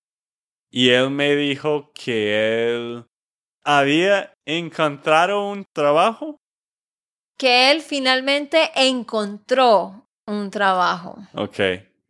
Y 0.72 0.90
él 0.90 1.10
me 1.10 1.36
dijo 1.36 1.92
que 1.94 2.68
él 2.68 3.06
había 3.64 4.34
encontrado 4.46 5.50
un 5.50 5.66
trabajo. 5.74 6.38
Que 7.38 7.72
él 7.72 7.82
finalmente 7.82 8.72
encontró 8.75 10.06
un 10.28 10.52
trabajo. 10.52 11.18
Ok 11.34 11.60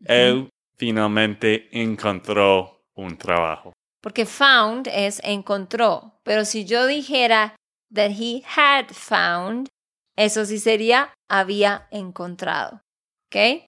él 0.05 0.49
finalmente 0.77 1.67
encontró 1.71 2.83
un 2.95 3.17
trabajo. 3.17 3.73
Porque 4.01 4.25
found 4.25 4.87
es 4.87 5.19
encontró, 5.23 6.19
pero 6.23 6.45
si 6.45 6.65
yo 6.65 6.85
dijera 6.85 7.55
that 7.93 8.11
he 8.11 8.43
had 8.45 8.87
found, 8.91 9.67
eso 10.15 10.45
sí 10.45 10.59
sería 10.59 11.13
había 11.29 11.87
encontrado. 11.91 12.81
¿Ok? 13.27 13.65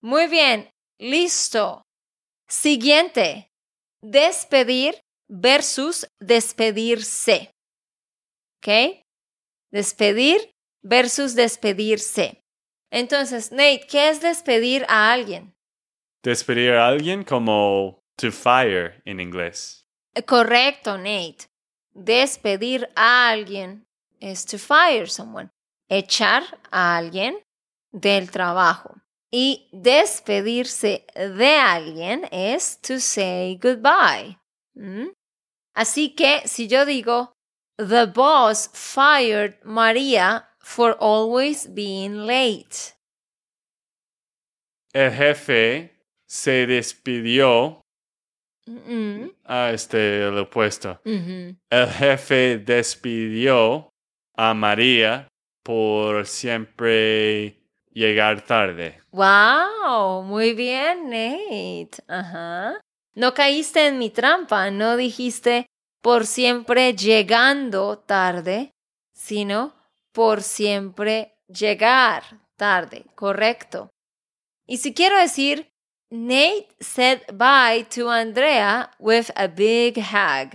Muy 0.00 0.28
bien, 0.28 0.70
listo. 0.98 1.82
Siguiente, 2.48 3.50
despedir 4.02 5.00
versus 5.28 6.06
despedirse. 6.20 7.52
¿Ok? 8.58 9.04
Despedir 9.70 10.52
versus 10.82 11.34
despedirse. 11.34 12.42
Entonces, 12.90 13.52
Nate, 13.52 13.86
¿qué 13.88 14.08
es 14.08 14.20
despedir 14.20 14.86
a 14.88 15.12
alguien? 15.12 15.54
Despedir 16.22 16.72
a 16.72 16.88
alguien 16.88 17.24
como 17.24 18.00
to 18.16 18.32
fire 18.32 19.02
en 19.04 19.20
inglés. 19.20 19.84
Correcto, 20.26 20.96
Nate. 20.96 21.46
Despedir 21.92 22.88
a 22.96 23.28
alguien 23.28 23.86
es 24.20 24.46
to 24.46 24.58
fire 24.58 25.08
someone. 25.08 25.50
Echar 25.88 26.42
a 26.70 26.96
alguien 26.96 27.38
del 27.92 28.30
trabajo. 28.30 28.94
Y 29.30 29.68
despedirse 29.72 31.04
de 31.14 31.56
alguien 31.56 32.26
es 32.32 32.80
to 32.80 32.98
say 32.98 33.58
goodbye. 33.60 34.38
¿Mm? 34.74 35.08
Así 35.74 36.14
que 36.14 36.46
si 36.46 36.66
yo 36.66 36.84
digo, 36.84 37.32
the 37.76 38.06
boss 38.06 38.68
fired 38.72 39.58
Maria 39.64 40.48
for 40.58 40.96
always 41.00 41.66
being 41.66 42.26
late. 42.26 42.94
El 44.92 45.12
jefe 45.12 45.92
se 46.26 46.66
despidió. 46.66 47.80
a 49.44 49.70
este, 49.72 50.26
el 50.26 50.38
opuesto. 50.38 51.00
El 51.04 51.88
jefe 51.88 52.58
despidió 52.58 53.90
a 54.36 54.52
María 54.54 55.28
por 55.62 56.26
siempre 56.26 57.57
llegar 57.98 58.42
tarde. 58.42 59.02
Wow, 59.10 60.22
muy 60.22 60.54
bien, 60.54 61.10
Nate. 61.10 62.02
Ajá. 62.06 62.80
No 63.14 63.34
caíste 63.34 63.88
en 63.88 63.98
mi 63.98 64.10
trampa, 64.10 64.70
no 64.70 64.96
dijiste 64.96 65.66
por 66.00 66.24
siempre 66.24 66.94
llegando 66.94 67.98
tarde, 67.98 68.70
sino 69.12 69.74
por 70.12 70.42
siempre 70.42 71.34
llegar 71.48 72.22
tarde, 72.56 73.04
correcto. 73.14 73.90
Y 74.66 74.76
si 74.76 74.94
quiero 74.94 75.18
decir, 75.18 75.68
Nate 76.10 76.68
said 76.80 77.20
bye 77.32 77.84
to 77.94 78.08
Andrea 78.08 78.90
with 78.98 79.30
a 79.34 79.48
big 79.48 79.98
hug. 79.98 80.54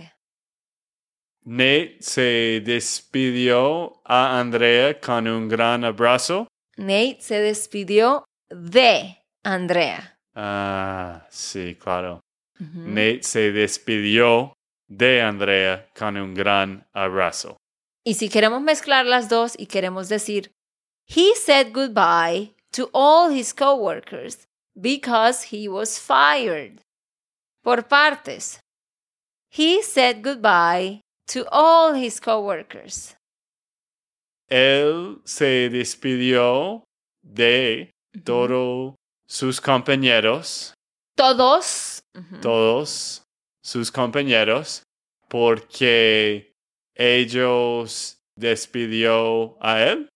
Nate 1.44 1.98
se 2.00 2.62
despidió 2.64 4.00
a 4.04 4.40
Andrea 4.40 4.98
con 4.98 5.28
un 5.28 5.48
gran 5.48 5.84
abrazo. 5.84 6.48
Nate 6.76 7.18
se 7.20 7.40
despidió 7.40 8.24
de 8.48 9.18
Andrea. 9.44 10.18
Ah, 10.34 11.26
sí, 11.30 11.76
claro. 11.76 12.20
Nate 12.58 13.22
se 13.22 13.52
despidió 13.52 14.52
de 14.88 15.22
Andrea 15.22 15.88
con 15.96 16.16
un 16.16 16.34
gran 16.34 16.86
abrazo. 16.92 17.56
Y 18.04 18.14
si 18.14 18.28
queremos 18.28 18.60
mezclar 18.60 19.06
las 19.06 19.28
dos 19.28 19.54
y 19.58 19.66
queremos 19.66 20.08
decir, 20.08 20.50
he 21.06 21.34
said 21.34 21.72
goodbye 21.72 22.54
to 22.72 22.90
all 22.92 23.30
his 23.30 23.54
coworkers 23.54 24.46
because 24.74 25.48
he 25.50 25.68
was 25.68 25.98
fired. 25.98 26.80
Por 27.62 27.82
partes. 27.88 28.60
He 29.50 29.82
said 29.82 30.22
goodbye 30.22 31.00
to 31.28 31.46
all 31.50 31.94
his 31.94 32.20
coworkers. 32.20 33.16
Él 34.48 35.18
se 35.24 35.68
despidió 35.70 36.84
de 37.22 37.90
todos 38.24 38.94
sus 39.26 39.60
compañeros. 39.60 40.74
Todos. 41.16 42.00
Todos 42.42 43.22
sus 43.62 43.90
compañeros 43.90 44.82
porque 45.28 46.52
ellos 46.94 48.18
despidió 48.36 49.56
a 49.60 49.82
él? 49.82 50.08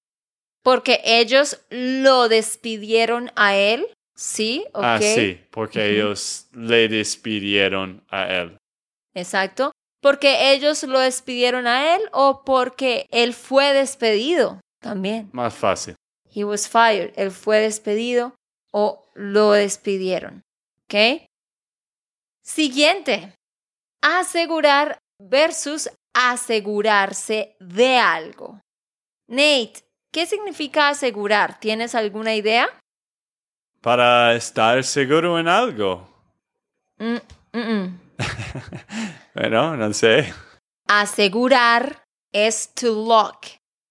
Porque 0.62 1.00
ellos 1.04 1.60
lo 1.70 2.28
despidieron 2.28 3.30
a 3.36 3.56
él, 3.56 3.86
¿sí? 4.14 4.64
Ah, 4.74 4.98
sí, 5.00 5.40
porque 5.50 5.90
ellos 5.90 6.48
le 6.52 6.88
despidieron 6.88 8.04
a 8.10 8.28
él. 8.28 8.58
Exacto. 9.14 9.72
Porque 10.00 10.52
ellos 10.52 10.82
lo 10.84 11.00
despidieron 11.00 11.66
a 11.66 11.96
él 11.96 12.02
o 12.12 12.44
porque 12.44 13.06
él 13.10 13.34
fue 13.34 13.72
despedido 13.72 14.60
también. 14.80 15.28
Más 15.32 15.54
fácil. 15.54 15.96
He 16.32 16.44
was 16.44 16.68
fired. 16.68 17.12
Él 17.16 17.30
fue 17.30 17.58
despedido 17.58 18.34
o 18.72 19.04
lo 19.14 19.52
despidieron. 19.52 20.42
¿Ok? 20.84 21.22
Siguiente. 22.42 23.34
Asegurar 24.00 24.98
versus 25.18 25.90
asegurarse 26.14 27.56
de 27.58 27.98
algo. 27.98 28.60
Nate, 29.26 29.82
¿qué 30.12 30.26
significa 30.26 30.88
asegurar? 30.88 31.58
¿Tienes 31.58 31.94
alguna 31.94 32.34
idea? 32.34 32.70
para 33.80 34.34
estar 34.34 34.82
seguro 34.84 35.38
en 35.38 35.48
algo. 35.48 36.06
Mm, 36.98 37.16
mm, 37.52 37.58
mm. 37.58 38.00
Bueno, 39.34 39.76
no 39.76 39.92
sé. 39.92 40.32
Asegurar 40.88 42.02
es 42.32 42.74
to 42.74 42.92
lock. 42.92 43.46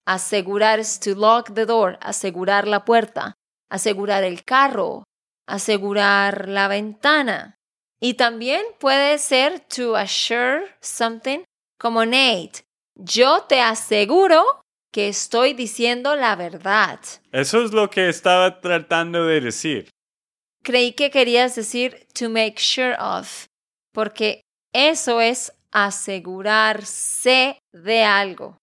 Asegurar 0.06 0.78
es 0.78 1.00
to 1.00 1.14
lock 1.14 1.54
the 1.54 1.64
door. 1.64 1.98
Asegurar 2.02 2.68
la 2.68 2.84
puerta. 2.84 3.34
Asegurar 3.70 4.24
el 4.24 4.44
carro. 4.44 5.04
Asegurar 5.46 6.48
la 6.48 6.68
ventana. 6.68 7.56
Y 8.00 8.14
también 8.14 8.62
puede 8.78 9.18
ser 9.18 9.60
to 9.60 9.96
assure 9.96 10.66
something 10.80 11.40
como 11.78 12.04
Nate. 12.04 12.64
Yo 12.94 13.44
te 13.48 13.60
aseguro 13.60 14.44
que 14.92 15.08
estoy 15.08 15.54
diciendo 15.54 16.14
la 16.14 16.36
verdad. 16.36 17.00
Eso 17.32 17.64
es 17.64 17.72
lo 17.72 17.90
que 17.90 18.08
estaba 18.08 18.60
tratando 18.60 19.26
de 19.26 19.40
decir. 19.40 19.88
Creí 20.62 20.92
que 20.92 21.10
querías 21.10 21.54
decir 21.54 22.06
to 22.14 22.28
make 22.28 22.58
sure 22.58 22.96
of, 22.98 23.46
porque 23.98 24.42
eso 24.72 25.20
es 25.20 25.52
asegurarse 25.72 27.58
de 27.72 28.04
algo. 28.04 28.56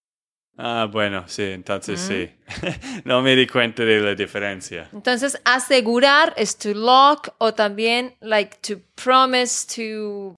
Ah, 0.58 0.88
bueno, 0.90 1.28
sí, 1.28 1.44
entonces 1.44 2.00
sí. 2.00 2.32
no 3.04 3.22
me 3.22 3.36
di 3.36 3.46
cuenta 3.46 3.84
de 3.84 4.00
la 4.00 4.16
diferencia. 4.16 4.90
Entonces, 4.94 5.38
asegurar 5.44 6.34
es 6.38 6.58
to 6.58 6.74
lock 6.74 7.36
o 7.40 7.54
también 7.54 8.16
like 8.22 8.60
to 8.62 8.80
promise 8.96 9.68
to 9.76 10.36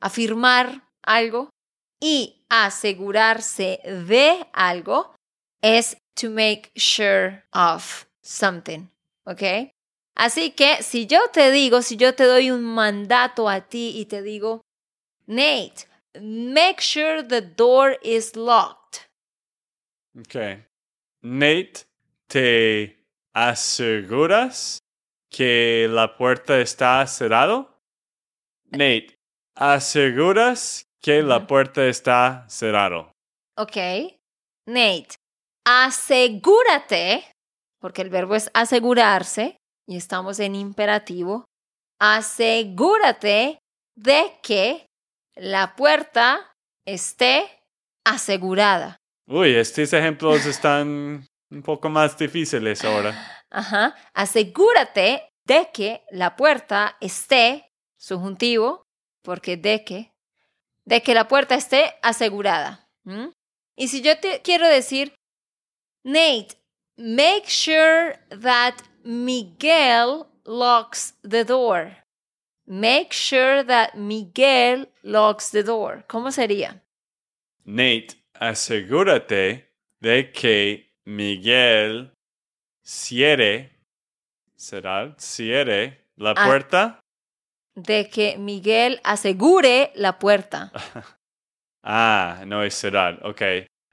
afirmar 0.00 0.82
algo 1.04 1.50
y 2.02 2.42
asegurarse 2.48 3.78
de 3.84 4.44
algo 4.52 5.14
es 5.62 5.96
to 6.20 6.28
make 6.28 6.72
sure 6.74 7.44
of 7.52 8.06
something, 8.20 8.88
¿ok? 9.26 9.70
Así 10.20 10.50
que 10.50 10.82
si 10.82 11.06
yo 11.06 11.18
te 11.32 11.50
digo, 11.50 11.80
si 11.80 11.96
yo 11.96 12.14
te 12.14 12.24
doy 12.24 12.50
un 12.50 12.62
mandato 12.62 13.48
a 13.48 13.62
ti 13.62 13.92
y 13.96 14.04
te 14.04 14.20
digo, 14.20 14.60
Nate, 15.26 15.86
make 16.20 16.82
sure 16.82 17.22
the 17.22 17.40
door 17.40 17.98
is 18.02 18.36
locked. 18.36 19.08
Ok. 20.14 20.60
Nate, 21.22 21.86
¿te 22.26 23.02
aseguras 23.32 24.80
que 25.30 25.88
la 25.88 26.18
puerta 26.18 26.60
está 26.60 27.06
cerrada? 27.06 27.74
Nate, 28.72 29.16
¿aseguras 29.54 30.84
que 31.00 31.22
la 31.22 31.46
puerta 31.46 31.86
está 31.86 32.44
cerrada? 32.46 33.10
Ok. 33.56 33.76
Nate, 34.66 35.16
asegúrate, 35.64 37.24
porque 37.80 38.02
el 38.02 38.10
verbo 38.10 38.34
es 38.34 38.50
asegurarse 38.52 39.59
y 39.90 39.96
estamos 39.96 40.38
en 40.38 40.54
imperativo, 40.54 41.44
asegúrate 41.98 43.58
de 43.96 44.38
que 44.40 44.86
la 45.34 45.74
puerta 45.74 46.52
esté 46.86 47.60
asegurada. 48.06 48.96
Uy, 49.26 49.56
estos 49.56 49.92
ejemplos 49.92 50.46
están 50.46 51.26
un 51.50 51.62
poco 51.62 51.88
más 51.88 52.16
difíciles 52.16 52.84
ahora. 52.84 53.42
Ajá. 53.50 53.96
Asegúrate 54.14 55.28
de 55.44 55.70
que 55.74 56.04
la 56.12 56.36
puerta 56.36 56.96
esté, 57.00 57.68
subjuntivo, 57.98 58.84
porque 59.24 59.56
de 59.56 59.84
que, 59.84 60.12
de 60.86 61.02
que 61.02 61.14
la 61.14 61.26
puerta 61.26 61.56
esté 61.56 61.96
asegurada. 62.00 62.86
Y 63.76 63.88
si 63.88 64.02
yo 64.02 64.20
te 64.20 64.40
quiero 64.42 64.68
decir, 64.68 65.14
Nate, 66.04 66.56
make 66.96 67.48
sure 67.48 68.20
that 68.40 68.74
Miguel 69.04 70.26
locks 70.44 71.14
the 71.22 71.44
door. 71.44 71.96
Make 72.66 73.12
sure 73.12 73.64
that 73.64 73.96
Miguel 73.96 74.86
locks 75.02 75.50
the 75.50 75.62
door. 75.62 76.04
¿Cómo 76.08 76.30
sería? 76.30 76.82
Nate, 77.64 78.14
asegúrate 78.34 79.70
de 80.00 80.30
que 80.32 80.90
Miguel 81.04 82.12
cierre, 82.84 83.70
¿será? 84.56 85.14
Cierre 85.18 86.06
la 86.16 86.34
Ah. 86.36 86.46
puerta. 86.46 87.00
De 87.74 88.08
que 88.08 88.36
Miguel 88.38 89.00
asegure 89.04 89.92
la 89.94 90.18
puerta. 90.18 90.70
Ah, 91.82 92.42
no 92.46 92.62
es 92.62 92.74
cerrar. 92.74 93.20
Ok. 93.26 93.40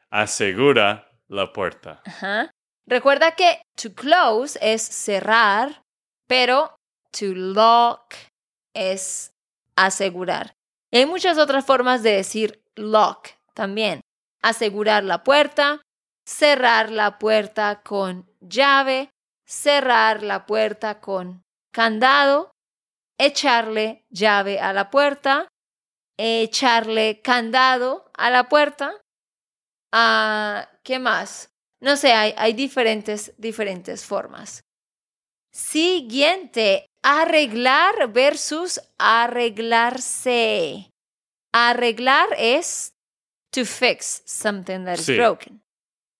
Asegura 0.09 1.09
la 1.29 1.53
puerta. 1.53 2.01
Ajá. 2.05 2.51
Recuerda 2.87 3.31
que 3.31 3.61
to 3.75 3.93
close 3.93 4.57
es 4.61 4.81
cerrar, 4.81 5.83
pero 6.25 6.77
to 7.11 7.33
lock 7.33 8.13
es 8.73 9.33
asegurar. 9.75 10.55
Hay 10.93 11.05
muchas 11.05 11.37
otras 11.37 11.65
formas 11.65 12.01
de 12.01 12.11
decir 12.13 12.63
lock 12.75 13.27
también. 13.53 13.99
Asegurar 14.41 15.03
la 15.03 15.23
puerta, 15.23 15.81
cerrar 16.25 16.89
la 16.89 17.19
puerta 17.19 17.81
con 17.83 18.31
llave, 18.39 19.09
cerrar 19.45 20.23
la 20.23 20.45
puerta 20.45 21.01
con 21.01 21.43
candado, 21.73 22.51
echarle 23.19 24.05
llave 24.09 24.61
a 24.61 24.71
la 24.71 24.89
puerta, 24.89 25.49
echarle 26.17 27.21
candado 27.21 28.09
a 28.15 28.29
la 28.29 28.47
puerta. 28.47 28.93
Ah, 29.91 30.69
¿Qué 30.83 30.99
más? 30.99 31.49
No 31.81 31.95
sé, 31.95 32.11
hay, 32.13 32.33
hay 32.37 32.53
diferentes, 32.53 33.33
diferentes 33.37 34.05
formas. 34.05 34.61
Siguiente, 35.51 36.87
arreglar 37.03 38.11
versus 38.11 38.81
arreglarse. 38.97 40.89
Arreglar 41.53 42.27
es 42.37 42.93
to 43.51 43.65
fix 43.65 44.23
something 44.25 44.85
that 44.85 44.99
is 44.99 45.05
Sí. 45.05 45.15
broken. 45.15 45.61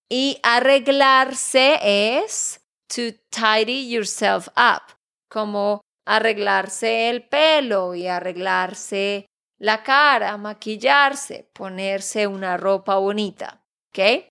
Y 0.09 0.39
arreglarse 0.43 1.79
es 1.81 2.61
to 2.87 3.13
tidy 3.29 3.89
yourself 3.89 4.47
up, 4.55 4.93
como 5.29 5.81
arreglarse 6.05 7.09
el 7.09 7.27
pelo 7.27 7.93
y 7.93 8.07
arreglarse 8.07 9.25
la 9.59 9.83
cara, 9.83 10.37
maquillarse, 10.37 11.49
ponerse 11.53 12.27
una 12.27 12.55
ropa 12.57 12.95
bonita, 12.97 13.61
¿ok? 13.89 14.29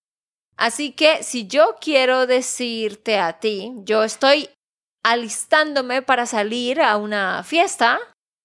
Así 0.57 0.93
que 0.93 1.23
si 1.23 1.47
yo 1.47 1.77
quiero 1.81 2.27
decirte 2.27 3.19
a 3.19 3.39
ti, 3.39 3.73
yo 3.85 4.03
estoy 4.03 4.49
alistándome 5.05 6.03
para 6.03 6.27
salir 6.27 6.81
a 6.81 6.97
una 6.97 7.43
fiesta, 7.45 7.99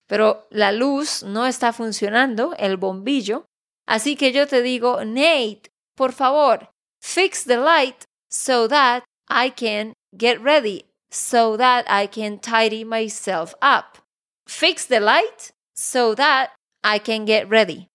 pero 0.08 0.46
la 0.50 0.72
luz 0.72 1.24
no 1.24 1.46
está 1.46 1.72
funcionando, 1.72 2.54
el 2.58 2.78
bombillo, 2.78 3.46
así 3.88 4.16
que 4.16 4.34
yo 4.34 4.46
te 4.46 4.62
digo, 4.62 5.04
Nate, 5.06 5.72
por 5.96 6.12
favor, 6.12 6.70
fix 7.02 7.46
the 7.46 7.58
light 7.58 8.04
so 8.30 8.68
that 8.68 9.04
I 9.30 9.52
can 9.52 9.94
get 10.16 10.40
ready, 10.42 10.86
so 11.10 11.56
that 11.58 11.86
I 11.90 12.08
can 12.08 12.40
tidy 12.40 12.84
myself 12.84 13.56
up. 13.62 13.98
Fix 14.46 14.86
the 14.86 15.00
light 15.00 15.54
so 15.74 16.14
that 16.16 16.52
I 16.84 17.00
can 17.00 17.26
get 17.26 17.50
ready. 17.50 17.88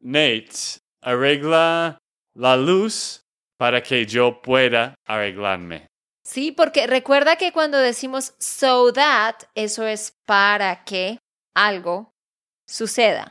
Nate, 0.00 0.78
arregla 1.02 1.98
la 2.34 2.54
luz 2.56 3.22
para 3.58 3.82
que 3.82 4.06
yo 4.06 4.40
pueda 4.40 4.94
arreglarme. 5.06 5.86
Sí, 6.24 6.52
porque 6.52 6.86
recuerda 6.86 7.36
que 7.36 7.52
cuando 7.52 7.78
decimos 7.78 8.34
so 8.38 8.92
that, 8.92 9.34
eso 9.54 9.86
es 9.86 10.12
para 10.26 10.84
que 10.84 11.18
algo 11.54 12.12
suceda, 12.66 13.30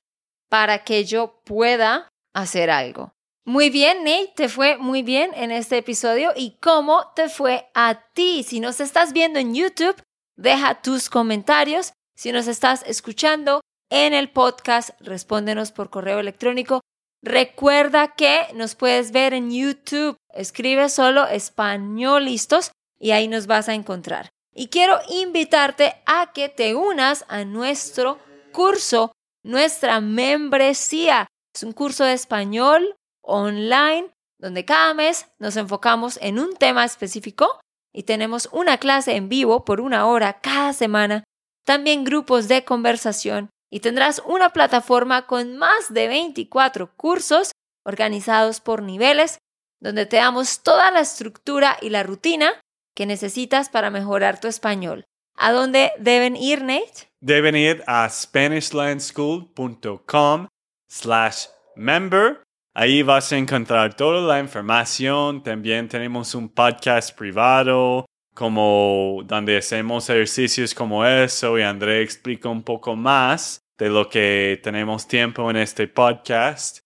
para 0.49 0.83
que 0.83 1.05
yo 1.05 1.41
pueda 1.45 2.09
hacer 2.33 2.69
algo. 2.69 3.13
Muy 3.45 3.69
bien, 3.69 4.03
Nate, 4.03 4.33
te 4.35 4.49
fue 4.49 4.77
muy 4.77 5.03
bien 5.03 5.31
en 5.33 5.51
este 5.51 5.77
episodio. 5.77 6.33
¿Y 6.35 6.57
cómo 6.59 7.13
te 7.15 7.29
fue 7.29 7.69
a 7.73 8.03
ti? 8.13 8.43
Si 8.43 8.59
nos 8.59 8.81
estás 8.81 9.13
viendo 9.13 9.39
en 9.39 9.55
YouTube, 9.55 9.95
deja 10.35 10.81
tus 10.81 11.09
comentarios. 11.09 11.93
Si 12.15 12.33
nos 12.33 12.47
estás 12.47 12.83
escuchando 12.85 13.61
en 13.89 14.13
el 14.13 14.29
podcast, 14.31 14.89
respóndenos 14.99 15.71
por 15.71 15.89
correo 15.89 16.19
electrónico. 16.19 16.81
Recuerda 17.21 18.15
que 18.15 18.47
nos 18.53 18.75
puedes 18.75 19.11
ver 19.11 19.33
en 19.33 19.51
YouTube. 19.51 20.17
Escribe 20.33 20.89
solo 20.89 21.27
español 21.27 22.25
listos 22.25 22.71
y 22.99 23.11
ahí 23.11 23.27
nos 23.27 23.47
vas 23.47 23.69
a 23.69 23.73
encontrar. 23.73 24.29
Y 24.53 24.67
quiero 24.67 24.99
invitarte 25.09 25.95
a 26.05 26.31
que 26.33 26.49
te 26.49 26.75
unas 26.75 27.25
a 27.27 27.43
nuestro 27.45 28.19
curso, 28.51 29.11
nuestra 29.43 29.99
membresía. 29.99 31.27
Es 31.53 31.63
un 31.63 31.73
curso 31.73 32.03
de 32.03 32.13
español 32.13 32.95
online 33.21 34.09
donde 34.39 34.65
cada 34.65 34.93
mes 34.93 35.27
nos 35.39 35.57
enfocamos 35.57 36.19
en 36.21 36.39
un 36.39 36.55
tema 36.55 36.85
específico 36.85 37.59
y 37.93 38.03
tenemos 38.03 38.49
una 38.51 38.77
clase 38.77 39.15
en 39.15 39.29
vivo 39.29 39.65
por 39.65 39.81
una 39.81 40.05
hora 40.05 40.39
cada 40.39 40.73
semana, 40.73 41.23
también 41.65 42.03
grupos 42.03 42.47
de 42.47 42.63
conversación 42.63 43.49
y 43.71 43.81
tendrás 43.81 44.21
una 44.25 44.49
plataforma 44.49 45.27
con 45.27 45.57
más 45.57 45.93
de 45.93 46.07
24 46.07 46.95
cursos 46.95 47.51
organizados 47.83 48.61
por 48.61 48.81
niveles 48.81 49.37
donde 49.79 50.05
te 50.05 50.17
damos 50.17 50.61
toda 50.63 50.91
la 50.91 50.99
estructura 51.01 51.77
y 51.81 51.89
la 51.89 52.03
rutina 52.03 52.51
que 52.95 53.05
necesitas 53.05 53.69
para 53.69 53.89
mejorar 53.89 54.39
tu 54.39 54.47
español. 54.47 55.03
¿A 55.35 55.51
dónde 55.51 55.91
deben 55.99 56.35
ir, 56.35 56.63
Nate? 56.63 57.11
Deben 57.21 57.55
ir 57.55 57.83
a 57.85 58.09
SpanishLandSchool.com 58.09 60.47
slash 60.89 61.45
member. 61.75 62.41
Ahí 62.73 63.03
vas 63.03 63.31
a 63.31 63.37
encontrar 63.37 63.95
toda 63.95 64.21
la 64.21 64.39
información. 64.39 65.43
También 65.43 65.87
tenemos 65.87 66.33
un 66.33 66.49
podcast 66.49 67.15
privado 67.15 68.07
como 68.37 69.23
donde 69.25 69.57
hacemos 69.57 70.07
ejercicios 70.11 70.75
como 70.75 71.03
eso 71.03 71.57
y 71.57 71.63
André 71.63 72.03
explica 72.03 72.47
un 72.49 72.61
poco 72.61 72.95
más 72.95 73.63
de 73.79 73.89
lo 73.89 74.07
que 74.07 74.59
tenemos 74.61 75.07
tiempo 75.07 75.49
en 75.49 75.57
este 75.57 75.87
podcast. 75.87 76.81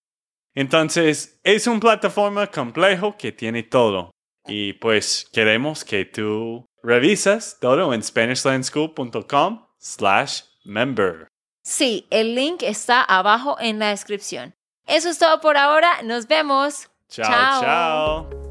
Entonces, 0.55 1.41
es 1.43 1.67
una 1.67 1.81
plataforma 1.81 2.47
complejo 2.47 3.17
que 3.17 3.33
tiene 3.33 3.63
todo. 3.63 4.11
Y 4.47 4.73
pues 4.73 5.27
queremos 5.33 5.83
que 5.83 6.05
tú 6.05 6.65
revisas 6.83 7.57
todo 7.59 7.93
en 7.93 8.01
SpanishLandSchool.com 8.01 9.65
slash 9.77 10.43
member. 10.63 11.27
Sí, 11.63 12.07
el 12.11 12.33
link 12.33 12.63
está 12.63 13.03
abajo 13.03 13.57
en 13.59 13.77
la 13.77 13.89
descripción. 13.89 14.53
Eso 14.87 15.09
es 15.09 15.19
todo 15.19 15.41
por 15.41 15.57
ahora. 15.57 16.01
Nos 16.03 16.27
vemos. 16.27 16.89
Chao, 17.09 17.61
chao. 17.61 18.50